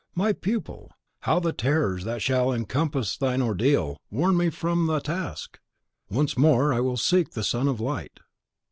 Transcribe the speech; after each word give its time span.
My 0.15 0.33
pupil! 0.33 0.89
how 1.19 1.39
the 1.39 1.53
terrors 1.53 2.05
that 2.05 2.23
shall 2.23 2.51
encompass 2.51 3.15
thine 3.15 3.39
ordeal 3.39 3.97
warn 4.09 4.35
me 4.35 4.49
from 4.49 4.87
the 4.87 4.99
task! 4.99 5.59
Once 6.09 6.35
more 6.35 6.73
I 6.73 6.79
will 6.79 6.97
seek 6.97 7.29
the 7.33 7.43
Son 7.43 7.67
of 7.67 7.79
Light. 7.79 8.19